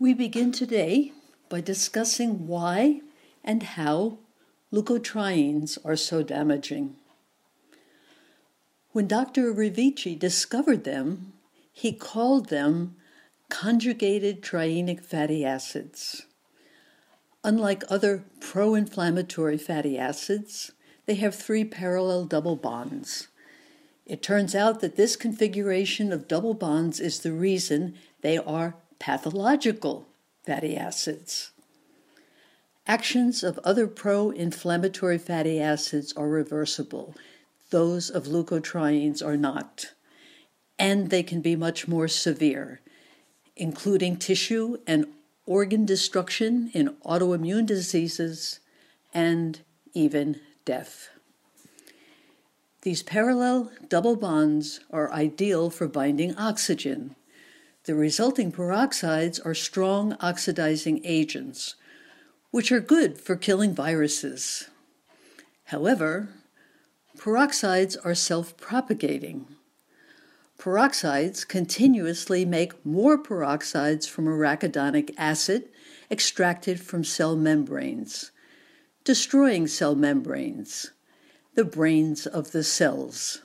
We 0.00 0.14
begin 0.14 0.52
today 0.52 1.10
by 1.48 1.60
discussing 1.60 2.46
why 2.46 3.00
and 3.42 3.64
how 3.64 4.18
leukotrienes 4.72 5.76
are 5.84 5.96
so 5.96 6.22
damaging. 6.22 6.94
When 8.92 9.08
Dr. 9.08 9.52
Revici 9.52 10.16
discovered 10.16 10.84
them, 10.84 11.32
he 11.72 11.92
called 11.92 12.48
them 12.48 12.94
conjugated 13.48 14.40
trienic 14.40 15.04
fatty 15.04 15.44
acids. 15.44 16.26
Unlike 17.42 17.82
other 17.88 18.22
pro 18.38 18.76
inflammatory 18.76 19.58
fatty 19.58 19.98
acids, 19.98 20.70
they 21.06 21.16
have 21.16 21.34
three 21.34 21.64
parallel 21.64 22.24
double 22.24 22.54
bonds. 22.54 23.26
It 24.06 24.22
turns 24.22 24.54
out 24.54 24.78
that 24.78 24.94
this 24.94 25.16
configuration 25.16 26.12
of 26.12 26.28
double 26.28 26.54
bonds 26.54 27.00
is 27.00 27.18
the 27.18 27.32
reason 27.32 27.96
they 28.22 28.38
are 28.38 28.76
pathological 28.98 30.06
fatty 30.44 30.76
acids. 30.76 31.52
Actions 32.86 33.42
of 33.42 33.58
other 33.64 33.86
pro 33.86 34.30
inflammatory 34.30 35.18
fatty 35.18 35.60
acids 35.60 36.12
are 36.14 36.28
reversible, 36.28 37.14
those 37.70 38.08
of 38.08 38.24
leukotrienes 38.24 39.24
are 39.24 39.36
not, 39.36 39.92
and 40.78 41.10
they 41.10 41.22
can 41.22 41.42
be 41.42 41.54
much 41.54 41.86
more 41.86 42.08
severe, 42.08 42.80
including 43.56 44.16
tissue 44.16 44.78
and 44.86 45.06
organ 45.44 45.84
destruction 45.84 46.70
in 46.72 46.88
autoimmune 47.04 47.66
diseases 47.66 48.60
and 49.12 49.60
even 49.92 50.40
death. 50.64 51.10
These 52.82 53.02
parallel 53.02 53.70
double 53.88 54.16
bonds 54.16 54.80
are 54.90 55.12
ideal 55.12 55.68
for 55.68 55.88
binding 55.88 56.36
oxygen. 56.36 57.16
The 57.88 57.94
resulting 57.94 58.52
peroxides 58.52 59.40
are 59.46 59.54
strong 59.54 60.14
oxidizing 60.20 61.00
agents 61.04 61.74
which 62.50 62.70
are 62.70 62.80
good 62.80 63.16
for 63.16 63.34
killing 63.34 63.74
viruses. 63.74 64.68
However, 65.64 66.28
peroxides 67.16 67.96
are 68.04 68.14
self 68.14 68.58
propagating. 68.58 69.46
Peroxides 70.58 71.48
continuously 71.48 72.44
make 72.44 72.84
more 72.84 73.16
peroxides 73.16 74.06
from 74.06 74.26
arachidonic 74.26 75.14
acid 75.16 75.70
extracted 76.10 76.82
from 76.82 77.04
cell 77.04 77.36
membranes, 77.36 78.32
destroying 79.02 79.66
cell 79.66 79.94
membranes, 79.94 80.90
the 81.54 81.64
brains 81.64 82.26
of 82.26 82.52
the 82.52 82.64
cells. 82.64 83.40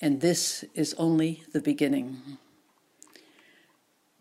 And 0.00 0.22
this 0.22 0.64
is 0.72 0.94
only 0.94 1.42
the 1.52 1.60
beginning. 1.60 2.38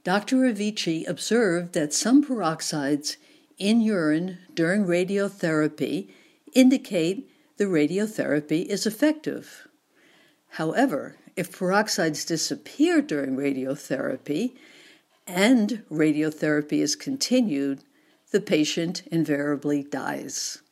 Dr. 0.03 0.37
Revici 0.37 1.07
observed 1.07 1.73
that 1.73 1.93
some 1.93 2.23
peroxides 2.23 3.17
in 3.59 3.81
urine 3.81 4.39
during 4.55 4.85
radiotherapy 4.85 6.09
indicate 6.53 7.29
the 7.57 7.65
radiotherapy 7.65 8.65
is 8.65 8.87
effective. 8.87 9.67
However, 10.49 11.17
if 11.35 11.51
peroxides 11.57 12.25
disappear 12.25 13.01
during 13.01 13.37
radiotherapy 13.37 14.53
and 15.27 15.83
radiotherapy 15.91 16.79
is 16.79 16.95
continued, 16.95 17.83
the 18.31 18.41
patient 18.41 19.03
invariably 19.11 19.83
dies. 19.83 20.63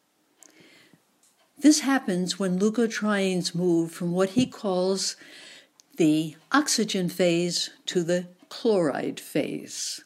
This 1.59 1.81
happens 1.81 2.39
when 2.39 2.57
leukotrienes 2.57 3.53
move 3.53 3.91
from 3.91 4.11
what 4.11 4.29
he 4.29 4.47
calls 4.47 5.15
the 5.97 6.35
oxygen 6.51 7.09
phase 7.09 7.69
to 7.85 8.03
the 8.03 8.27
chloride 8.49 9.19
phase. 9.19 10.03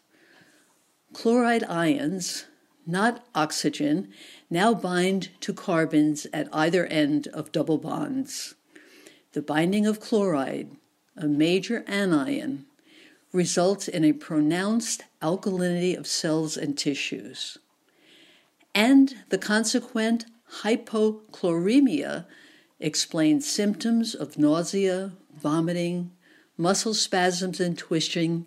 Chloride 1.13 1.63
ions 1.63 2.45
not 2.85 3.25
oxygen, 3.33 4.09
now 4.50 4.73
bind 4.73 5.30
to 5.41 5.53
carbons 5.53 6.28
at 6.34 6.50
either 6.51 6.85
end 6.88 7.28
of 7.28 7.51
double 7.51 7.78
bonds. 7.78 8.56
The 9.34 9.41
binding 9.41 9.85
of 9.85 10.00
chloride, 10.00 10.72
a 11.16 11.28
major 11.28 11.84
anion, 11.88 12.66
results 13.31 13.88
in 13.88 14.03
a 14.03 14.13
pronounced 14.13 15.03
alkalinity 15.22 15.97
of 15.97 16.06
cells 16.06 16.56
and 16.57 16.78
tissues. 16.78 17.57
And 18.75 19.16
the 19.29 19.38
consequent 19.38 20.25
hypochloremia 20.62 22.25
explains 22.79 23.50
symptoms 23.50 24.13
of 24.13 24.38
nausea, 24.38 25.13
vomiting, 25.35 26.12
muscle 26.58 26.94
spasms 26.94 27.59
and 27.59 27.78
twitching, 27.78 28.46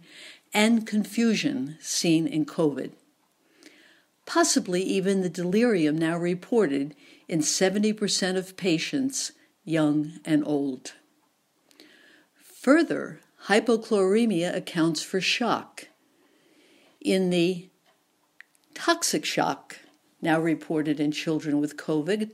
and 0.54 0.86
confusion 0.86 1.76
seen 1.80 2.26
in 2.26 2.44
COVID 2.46 2.92
possibly 4.26 4.82
even 4.82 5.22
the 5.22 5.30
delirium 5.30 5.96
now 5.96 6.18
reported 6.18 6.94
in 7.28 7.38
70% 7.38 8.36
of 8.36 8.56
patients, 8.56 9.32
young 9.64 10.18
and 10.24 10.46
old. 10.46 10.92
Further, 12.60 13.20
hypochloremia 13.44 14.54
accounts 14.54 15.02
for 15.02 15.20
shock. 15.20 15.88
In 17.00 17.30
the 17.30 17.70
toxic 18.74 19.24
shock, 19.24 19.78
now 20.20 20.40
reported 20.40 20.98
in 20.98 21.12
children 21.12 21.60
with 21.60 21.76
COVID, 21.76 22.32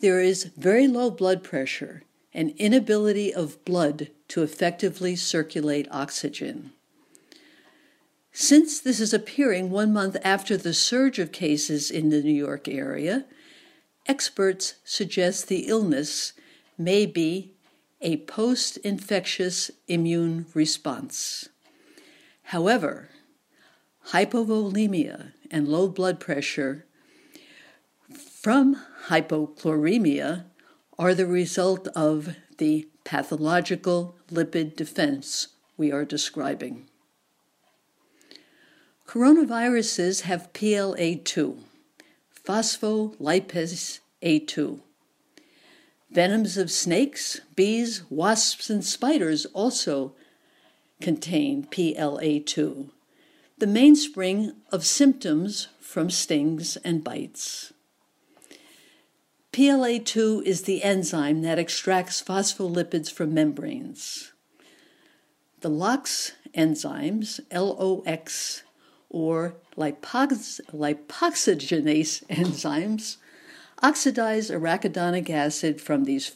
there 0.00 0.20
is 0.20 0.44
very 0.56 0.88
low 0.88 1.10
blood 1.10 1.44
pressure 1.44 2.02
and 2.34 2.50
inability 2.58 3.32
of 3.32 3.64
blood 3.64 4.08
to 4.28 4.42
effectively 4.42 5.14
circulate 5.14 5.86
oxygen. 5.90 6.72
Since 8.32 8.80
this 8.80 8.98
is 8.98 9.14
appearing 9.14 9.70
one 9.70 9.92
month 9.92 10.16
after 10.24 10.56
the 10.56 10.74
surge 10.74 11.20
of 11.20 11.30
cases 11.30 11.90
in 11.90 12.10
the 12.10 12.20
New 12.20 12.34
York 12.34 12.66
area, 12.66 13.26
experts 14.06 14.74
suggest 14.84 15.46
the 15.46 15.68
illness 15.68 16.32
may 16.76 17.06
be 17.06 17.52
a 18.00 18.16
post 18.18 18.76
infectious 18.78 19.70
immune 19.86 20.46
response. 20.52 21.48
However, 22.48 23.08
hypovolemia 24.08 25.32
and 25.50 25.68
low 25.68 25.88
blood 25.88 26.18
pressure 26.18 26.84
from 28.10 28.76
hypochloremia 29.06 30.44
are 30.98 31.14
the 31.14 31.26
result 31.26 31.88
of 31.88 32.36
the 32.58 32.88
pathological 33.04 34.16
lipid 34.30 34.76
defense 34.76 35.48
we 35.76 35.90
are 35.90 36.04
describing. 36.04 36.88
Coronaviruses 39.06 40.22
have 40.22 40.52
PLA2, 40.52 41.58
phospholipase 42.44 43.98
A2. 44.22 44.80
Venoms 46.10 46.56
of 46.56 46.70
snakes, 46.70 47.40
bees, 47.54 48.02
wasps, 48.08 48.70
and 48.70 48.84
spiders 48.84 49.46
also 49.46 50.14
contain 51.00 51.66
PLA2, 51.66 52.90
the 53.58 53.66
mainspring 53.66 54.52
of 54.72 54.86
symptoms 54.86 55.68
from 55.80 56.08
stings 56.08 56.76
and 56.78 57.04
bites. 57.04 57.73
PLA2 59.54 60.42
is 60.42 60.62
the 60.62 60.82
enzyme 60.82 61.42
that 61.42 61.60
extracts 61.60 62.20
phospholipids 62.20 63.08
from 63.08 63.32
membranes. 63.32 64.32
The 65.60 65.68
LOX 65.68 66.32
enzymes, 66.56 67.38
LOX, 67.52 68.64
or 69.08 69.54
lipox- 69.76 70.60
lipoxygenase 70.72 72.26
enzymes 72.26 73.18
oxidize 73.80 74.50
arachidonic 74.50 75.30
acid 75.30 75.80
from 75.80 76.02
these 76.02 76.32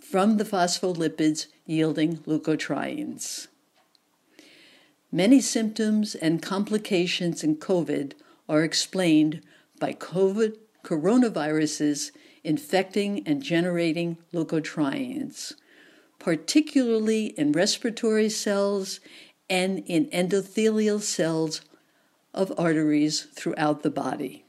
from 0.00 0.36
the 0.36 0.44
phospholipids 0.44 1.46
yielding 1.66 2.16
leukotrienes. 2.26 3.46
Many 5.12 5.40
symptoms 5.40 6.16
and 6.16 6.42
complications 6.42 7.44
in 7.44 7.58
COVID 7.58 8.14
are 8.48 8.64
explained 8.64 9.40
by 9.78 9.92
COVID 9.92 10.56
coronaviruses 10.82 12.10
infecting 12.46 13.26
and 13.26 13.42
generating 13.42 14.16
leukotrienes, 14.32 15.54
particularly 16.20 17.26
in 17.36 17.50
respiratory 17.50 18.30
cells 18.30 19.00
and 19.50 19.80
in 19.86 20.06
endothelial 20.06 21.00
cells 21.00 21.60
of 22.32 22.52
arteries 22.56 23.22
throughout 23.34 23.82
the 23.82 23.90
body. 23.90 24.44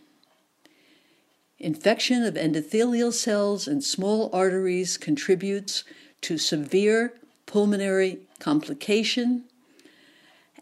Infection 1.58 2.24
of 2.24 2.36
endothelial 2.36 3.12
cells 3.12 3.68
and 3.68 3.84
small 3.84 4.30
arteries 4.32 4.96
contributes 4.96 5.84
to 6.22 6.38
severe 6.38 7.14
pulmonary 7.48 8.20
complication 8.40 9.46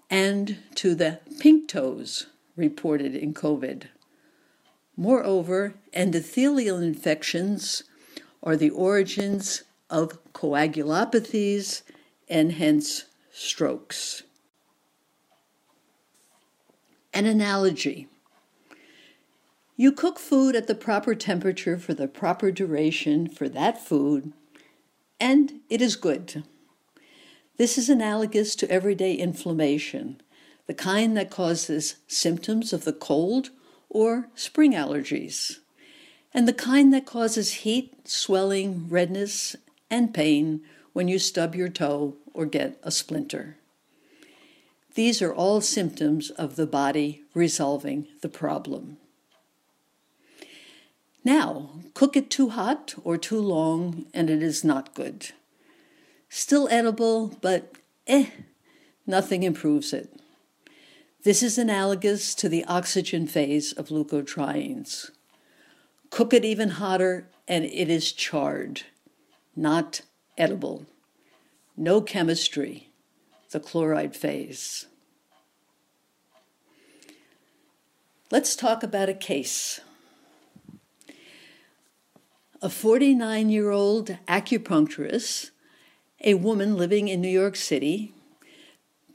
and 0.10 0.58
to 0.76 0.96
the 0.96 1.20
pink 1.40 1.68
toes 1.68 2.28
reported 2.56 3.14
in 3.14 3.34
COVID. 3.34 3.88
Moreover, 4.98 5.76
endothelial 5.94 6.82
infections 6.82 7.84
are 8.42 8.56
the 8.56 8.70
origins 8.70 9.64
of 9.90 10.24
coagulopathies 10.34 11.82
and 12.30 12.54
hence 12.54 13.06
strokes. 13.32 14.24
An 17.14 17.26
analogy. 17.26 18.08
You 19.78 19.92
cook 19.92 20.20
food 20.20 20.56
at 20.56 20.68
the 20.68 20.76
proper 20.76 21.16
temperature 21.16 21.78
for 21.78 21.94
the 21.94 22.08
proper 22.08 22.50
duration 22.50 23.28
for 23.28 23.50
that 23.50 23.86
food, 23.86 24.32
and 25.20 25.60
it 25.70 25.82
is 25.82 25.98
good. 25.98 26.44
This 27.58 27.78
is 27.78 27.90
analogous 27.90 28.56
to 28.58 28.72
everyday 28.72 29.14
inflammation, 29.14 30.22
the 30.68 30.74
kind 30.74 31.18
that 31.18 31.30
causes 31.30 31.98
symptoms 32.08 32.72
of 32.72 32.86
the 32.86 32.94
cold 32.94 33.50
or 33.96 34.28
spring 34.36 34.74
allergies, 34.74 35.60
and 36.34 36.46
the 36.46 36.54
kind 36.54 36.94
that 36.94 37.06
causes 37.06 37.64
heat, 37.64 37.94
swelling, 38.06 38.90
redness, 38.90 39.56
and 39.90 40.14
pain 40.14 40.60
when 40.92 41.08
you 41.08 41.18
stub 41.18 41.56
your 41.56 41.70
toe 41.70 42.14
or 42.34 42.46
get 42.46 42.78
a 42.84 42.92
splinter. 42.92 43.56
These 44.96 45.22
are 45.22 45.34
all 45.34 45.62
symptoms 45.62 46.30
of 46.32 46.58
the 46.58 46.68
body 46.68 47.22
resolving 47.34 48.10
the 48.20 48.28
problem. 48.28 48.98
Now, 51.24 51.70
cook 51.94 52.18
it 52.18 52.30
too 52.30 52.50
hot 52.50 52.96
or 53.06 53.18
too 53.18 53.40
long, 53.40 54.08
and 54.14 54.30
it 54.30 54.44
is 54.44 54.62
not 54.62 54.94
good. 54.94 55.32
Still 56.28 56.68
edible, 56.70 57.38
but 57.40 57.72
eh, 58.08 58.26
nothing 59.08 59.44
improves 59.44 59.94
it. 59.94 60.15
This 61.26 61.42
is 61.42 61.58
analogous 61.58 62.36
to 62.36 62.48
the 62.48 62.64
oxygen 62.66 63.26
phase 63.26 63.74
of 63.74 63.90
leukotrienes. 63.90 65.10
Cook 66.12 66.36
it 66.36 66.46
even 66.46 66.70
hotter, 66.70 67.28
and 67.48 67.66
it 67.66 67.90
is 67.90 68.12
charred, 68.12 68.84
not 69.56 70.02
edible. 70.38 70.86
No 71.76 72.00
chemistry, 72.00 72.92
the 73.50 73.60
chloride 73.60 74.16
phase. 74.16 74.86
Let's 78.30 78.56
talk 78.56 78.84
about 78.84 79.10
a 79.10 79.16
case 79.16 79.82
a 82.62 82.70
49 82.70 83.50
year 83.50 83.72
old 83.72 84.16
acupuncturist, 84.28 85.50
a 86.24 86.36
woman 86.36 86.78
living 86.78 87.08
in 87.08 87.20
New 87.20 87.28
York 87.28 87.56
City, 87.56 88.15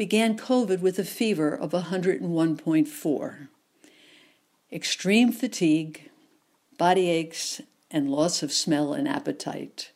began 0.00 0.34
COVID 0.34 0.80
with 0.80 0.98
a 0.98 1.04
fever 1.04 1.54
of 1.54 1.72
101.4, 1.72 3.48
extreme 4.72 5.30
fatigue, 5.30 6.10
body 6.78 7.10
aches, 7.10 7.60
and 7.90 8.10
loss 8.10 8.42
of 8.42 8.50
smell 8.50 8.94
and 8.94 9.06
appetite. 9.06 9.90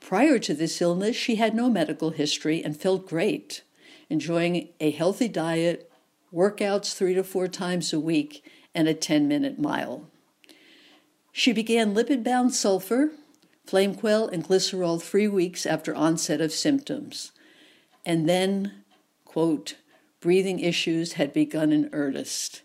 Prior 0.00 0.40
to 0.40 0.54
this 0.54 0.82
illness, 0.82 1.14
she 1.14 1.36
had 1.36 1.54
no 1.54 1.70
medical 1.70 2.10
history 2.10 2.64
and 2.64 2.76
felt 2.76 3.08
great, 3.08 3.62
enjoying 4.10 4.70
a 4.80 4.90
healthy 4.90 5.28
diet, 5.28 5.88
workouts 6.34 6.96
three 6.96 7.14
to 7.14 7.22
four 7.22 7.46
times 7.46 7.92
a 7.92 8.00
week, 8.00 8.44
and 8.74 8.88
a 8.88 8.94
10 8.94 9.28
minute 9.28 9.56
mile. 9.56 10.08
She 11.30 11.52
began 11.52 11.94
lipid 11.94 12.24
bound 12.24 12.52
sulfur, 12.52 13.12
flame 13.64 13.94
FlameQuell, 13.94 14.32
and 14.32 14.44
glycerol 14.44 15.00
three 15.00 15.28
weeks 15.28 15.64
after 15.64 15.94
onset 15.94 16.40
of 16.40 16.50
symptoms. 16.50 17.30
And 18.06 18.28
then, 18.28 18.84
quote, 19.24 19.76
breathing 20.20 20.60
issues 20.60 21.14
had 21.14 21.32
begun 21.32 21.72
in 21.72 21.90
earnest, 21.92 22.62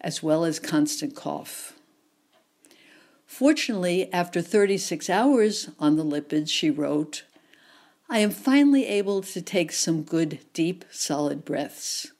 as 0.00 0.22
well 0.22 0.44
as 0.44 0.58
constant 0.58 1.14
cough. 1.14 1.74
Fortunately, 3.26 4.12
after 4.12 4.40
36 4.40 5.10
hours 5.10 5.70
on 5.78 5.96
the 5.96 6.04
lipids, 6.04 6.48
she 6.48 6.70
wrote, 6.70 7.24
I 8.08 8.20
am 8.20 8.30
finally 8.30 8.86
able 8.86 9.20
to 9.22 9.42
take 9.42 9.72
some 9.72 10.02
good, 10.02 10.38
deep, 10.52 10.84
solid 10.90 11.44
breaths. 11.44 12.12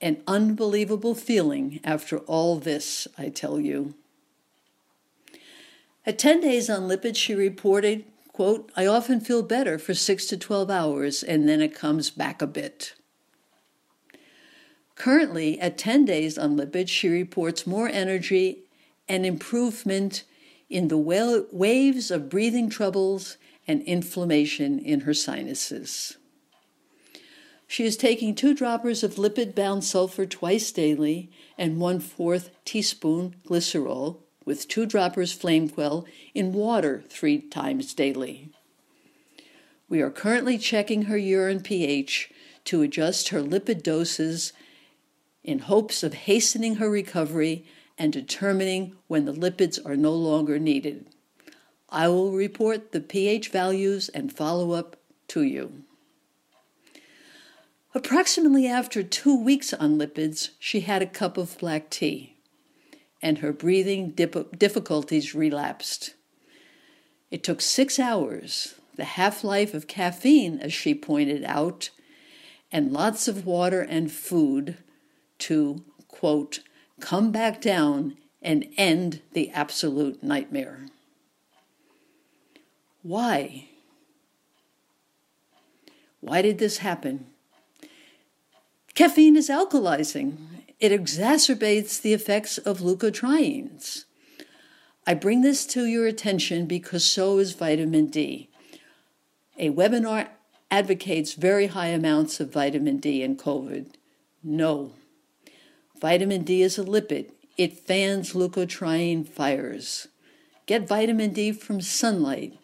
An 0.00 0.22
unbelievable 0.26 1.14
feeling 1.14 1.80
after 1.82 2.18
all 2.18 2.58
this, 2.58 3.08
I 3.18 3.28
tell 3.28 3.58
you. 3.58 3.94
At 6.04 6.18
10 6.18 6.40
days 6.40 6.70
on 6.70 6.88
lipids, 6.88 7.16
she 7.16 7.34
reported, 7.34 8.04
quote, 8.36 8.70
I 8.76 8.84
often 8.84 9.20
feel 9.20 9.42
better 9.42 9.78
for 9.78 9.94
6 9.94 10.26
to 10.26 10.36
12 10.36 10.68
hours 10.68 11.22
and 11.22 11.48
then 11.48 11.62
it 11.62 11.74
comes 11.74 12.10
back 12.10 12.42
a 12.42 12.46
bit. 12.46 12.92
Currently, 14.94 15.58
at 15.58 15.78
10 15.78 16.04
days 16.04 16.36
on 16.36 16.54
lipids, 16.54 16.90
she 16.90 17.08
reports 17.08 17.66
more 17.66 17.88
energy 17.88 18.64
and 19.08 19.24
improvement 19.24 20.24
in 20.68 20.88
the 20.88 20.98
waves 20.98 22.10
of 22.10 22.28
breathing 22.28 22.68
troubles 22.68 23.38
and 23.66 23.80
inflammation 23.84 24.80
in 24.80 25.00
her 25.00 25.14
sinuses. 25.14 26.18
She 27.66 27.86
is 27.86 27.96
taking 27.96 28.34
two 28.34 28.52
droppers 28.52 29.02
of 29.02 29.14
lipid 29.14 29.54
bound 29.54 29.82
sulfur 29.82 30.26
twice 30.26 30.70
daily 30.72 31.30
and 31.56 31.80
one 31.80 32.00
fourth 32.00 32.50
teaspoon 32.66 33.36
glycerol 33.48 34.18
with 34.46 34.68
two 34.68 34.86
droppers 34.86 35.36
FlameQuell 35.36 36.06
in 36.32 36.54
water 36.54 37.04
three 37.10 37.38
times 37.38 37.92
daily. 37.92 38.48
We 39.88 40.00
are 40.00 40.10
currently 40.10 40.56
checking 40.56 41.02
her 41.02 41.18
urine 41.18 41.60
pH 41.60 42.30
to 42.64 42.80
adjust 42.80 43.28
her 43.28 43.42
lipid 43.42 43.82
doses 43.82 44.52
in 45.44 45.58
hopes 45.58 46.02
of 46.02 46.14
hastening 46.14 46.76
her 46.76 46.88
recovery 46.88 47.66
and 47.98 48.12
determining 48.12 48.94
when 49.08 49.24
the 49.24 49.32
lipids 49.32 49.78
are 49.84 49.96
no 49.96 50.12
longer 50.12 50.58
needed. 50.58 51.06
I 51.90 52.08
will 52.08 52.32
report 52.32 52.92
the 52.92 53.00
pH 53.00 53.48
values 53.50 54.08
and 54.08 54.32
follow 54.32 54.72
up 54.72 54.96
to 55.28 55.42
you. 55.42 55.82
Approximately 57.94 58.66
after 58.66 59.02
two 59.02 59.36
weeks 59.40 59.72
on 59.72 59.98
lipids, 59.98 60.50
she 60.58 60.80
had 60.80 61.00
a 61.00 61.06
cup 61.06 61.36
of 61.36 61.56
black 61.58 61.90
tea 61.90 62.35
and 63.22 63.38
her 63.38 63.52
breathing 63.52 64.10
dip- 64.10 64.58
difficulties 64.58 65.34
relapsed. 65.34 66.14
It 67.30 67.42
took 67.42 67.60
six 67.60 67.98
hours, 67.98 68.74
the 68.96 69.04
half 69.04 69.42
life 69.42 69.74
of 69.74 69.86
caffeine, 69.86 70.58
as 70.58 70.72
she 70.72 70.94
pointed 70.94 71.44
out, 71.44 71.90
and 72.70 72.92
lots 72.92 73.28
of 73.28 73.46
water 73.46 73.80
and 73.82 74.10
food 74.10 74.78
to, 75.38 75.84
quote, 76.08 76.60
come 77.00 77.30
back 77.30 77.60
down 77.60 78.16
and 78.42 78.66
end 78.76 79.20
the 79.32 79.50
absolute 79.50 80.22
nightmare. 80.22 80.86
Why? 83.02 83.68
Why 86.20 86.42
did 86.42 86.58
this 86.58 86.78
happen? 86.78 87.26
Caffeine 88.94 89.36
is 89.36 89.48
alkalizing, 89.48 90.38
it 90.78 90.92
exacerbates 90.92 92.00
the 92.00 92.12
effects 92.12 92.58
of 92.58 92.80
leukotrienes. 92.80 94.04
I 95.06 95.14
bring 95.14 95.42
this 95.42 95.64
to 95.66 95.86
your 95.86 96.06
attention 96.06 96.66
because 96.66 97.04
so 97.04 97.38
is 97.38 97.52
vitamin 97.52 98.06
D. 98.06 98.50
A 99.58 99.70
webinar 99.70 100.28
advocates 100.70 101.32
very 101.34 101.68
high 101.68 101.86
amounts 101.86 102.40
of 102.40 102.52
vitamin 102.52 102.98
D 102.98 103.22
in 103.22 103.36
COVID. 103.36 103.92
No. 104.42 104.92
Vitamin 106.00 106.42
D 106.42 106.60
is 106.60 106.78
a 106.78 106.84
lipid, 106.84 107.30
it 107.56 107.78
fans 107.78 108.34
leukotriene 108.34 109.26
fires. 109.26 110.08
Get 110.66 110.86
vitamin 110.86 111.32
D 111.32 111.52
from 111.52 111.80
sunlight 111.80 112.58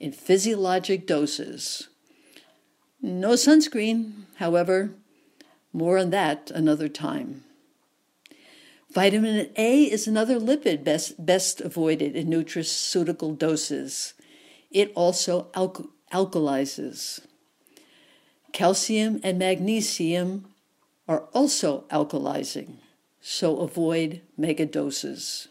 in 0.00 0.12
physiologic 0.12 1.06
doses. 1.06 1.88
No 3.02 3.30
sunscreen, 3.30 4.24
however, 4.36 4.92
more 5.72 5.98
on 5.98 6.10
that 6.10 6.50
another 6.52 6.88
time. 6.88 7.44
Vitamin 8.98 9.48
A 9.54 9.84
is 9.84 10.08
another 10.08 10.40
lipid 10.40 10.82
best, 10.82 11.24
best 11.24 11.60
avoided 11.60 12.16
in 12.16 12.26
nutraceutical 12.26 13.38
doses. 13.38 14.14
It 14.72 14.90
also 14.96 15.52
alk- 15.54 15.88
alkalizes. 16.12 17.20
Calcium 18.52 19.20
and 19.22 19.38
magnesium 19.38 20.52
are 21.06 21.28
also 21.32 21.84
alkalizing, 21.92 22.78
so 23.20 23.58
avoid 23.58 24.20
megadoses. 24.36 25.46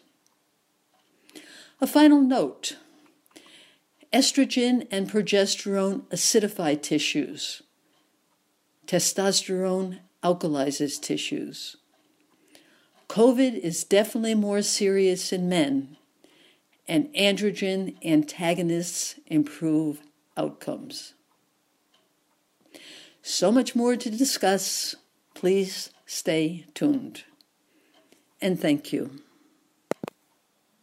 A 1.80 1.88
final 1.88 2.20
note 2.20 2.76
estrogen 4.12 4.86
and 4.92 5.10
progesterone 5.10 6.02
acidify 6.10 6.82
tissues, 6.82 7.64
testosterone 8.88 10.00
alkalizes 10.22 11.02
tissues. 11.02 11.78
COVID 13.18 13.58
is 13.58 13.84
definitely 13.84 14.36
more 14.36 14.62
serious 14.62 15.34
in 15.34 15.50
men, 15.50 15.98
and 16.88 17.12
androgen 17.16 17.96
antagonists 18.06 19.16
improve 19.26 20.02
outcomes. 20.38 21.16
So 23.24 23.52
much 23.52 23.76
more 23.76 23.96
to 23.96 24.12
discuss. 24.12 24.94
Please 25.34 25.90
stay 26.06 26.68
tuned. 26.76 27.24
And 28.40 28.62
thank 28.62 28.94
you. 28.94 29.24